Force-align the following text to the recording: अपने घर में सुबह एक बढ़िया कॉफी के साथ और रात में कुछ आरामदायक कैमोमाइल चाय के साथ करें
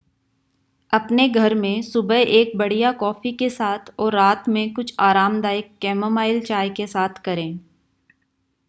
अपने 0.93 1.27
घर 1.29 1.53
में 1.55 1.81
सुबह 1.81 2.19
एक 2.29 2.57
बढ़िया 2.57 2.91
कॉफी 2.93 3.31
के 3.33 3.49
साथ 3.49 3.93
और 3.99 4.15
रात 4.15 4.49
में 4.49 4.73
कुछ 4.73 4.93
आरामदायक 4.99 5.71
कैमोमाइल 5.81 6.41
चाय 6.41 6.69
के 6.69 6.87
साथ 6.87 7.21
करें 7.25 7.59